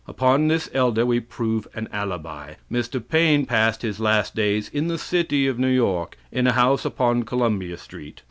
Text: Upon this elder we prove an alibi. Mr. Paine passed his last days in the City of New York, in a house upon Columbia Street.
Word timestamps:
Upon 0.07 0.47
this 0.47 0.67
elder 0.73 1.05
we 1.05 1.19
prove 1.19 1.67
an 1.75 1.87
alibi. 1.93 2.55
Mr. 2.71 2.99
Paine 3.07 3.45
passed 3.45 3.83
his 3.83 3.99
last 3.99 4.33
days 4.33 4.67
in 4.73 4.87
the 4.87 4.97
City 4.97 5.45
of 5.45 5.59
New 5.59 5.67
York, 5.69 6.17
in 6.31 6.47
a 6.47 6.53
house 6.53 6.85
upon 6.85 7.21
Columbia 7.21 7.77
Street. 7.77 8.19